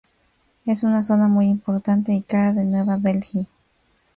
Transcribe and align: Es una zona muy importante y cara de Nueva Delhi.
Es 0.65 0.81
una 0.81 1.03
zona 1.03 1.27
muy 1.27 1.45
importante 1.45 2.11
y 2.11 2.23
cara 2.23 2.53
de 2.53 2.65
Nueva 2.65 2.97
Delhi. 2.97 3.45